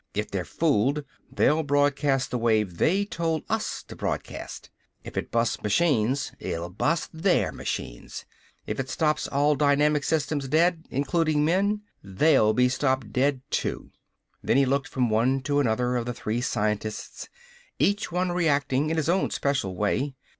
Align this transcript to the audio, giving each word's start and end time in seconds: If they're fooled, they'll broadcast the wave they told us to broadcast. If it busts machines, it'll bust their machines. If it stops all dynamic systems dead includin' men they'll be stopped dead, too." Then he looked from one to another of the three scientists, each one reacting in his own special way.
If 0.15 0.31
they're 0.31 0.45
fooled, 0.45 1.03
they'll 1.31 1.61
broadcast 1.61 2.31
the 2.31 2.39
wave 2.39 2.79
they 2.79 3.05
told 3.05 3.43
us 3.51 3.83
to 3.83 3.95
broadcast. 3.95 4.71
If 5.03 5.15
it 5.15 5.29
busts 5.29 5.61
machines, 5.61 6.31
it'll 6.39 6.71
bust 6.71 7.11
their 7.13 7.51
machines. 7.51 8.25
If 8.65 8.79
it 8.79 8.89
stops 8.89 9.27
all 9.27 9.53
dynamic 9.53 10.03
systems 10.03 10.47
dead 10.47 10.87
includin' 10.89 11.45
men 11.45 11.83
they'll 12.03 12.51
be 12.53 12.67
stopped 12.67 13.13
dead, 13.13 13.41
too." 13.51 13.91
Then 14.41 14.57
he 14.57 14.65
looked 14.65 14.87
from 14.87 15.11
one 15.11 15.39
to 15.41 15.59
another 15.59 15.95
of 15.97 16.07
the 16.07 16.15
three 16.15 16.41
scientists, 16.41 17.29
each 17.77 18.11
one 18.11 18.31
reacting 18.31 18.89
in 18.89 18.97
his 18.97 19.07
own 19.07 19.29
special 19.29 19.75
way. 19.75 20.15